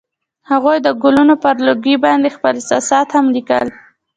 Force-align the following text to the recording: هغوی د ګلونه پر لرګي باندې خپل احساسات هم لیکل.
هغوی 0.49 0.77
د 0.81 0.87
ګلونه 1.01 1.35
پر 1.43 1.55
لرګي 1.67 1.95
باندې 2.05 2.29
خپل 2.35 2.53
احساسات 2.59 3.07
هم 3.15 3.25
لیکل. 3.35 3.67